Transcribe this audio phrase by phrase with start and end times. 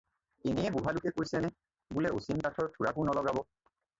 [0.49, 1.51] এনেয়ে বুঢ়ালোকে কৈছে নে
[1.97, 3.41] বোলে অচিন কাঠৰ থোৰাকো নলগাব।